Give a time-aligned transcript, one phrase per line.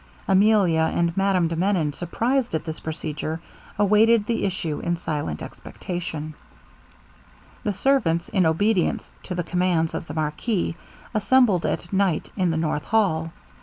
[0.27, 3.39] Emilia and Madame de Menon, surprised at this procedure,
[3.77, 6.33] awaited the issue in silent expectation.
[7.63, 10.75] The servants, in obedience to the commands of the marquis,
[11.13, 13.31] assembled at night in the north hall.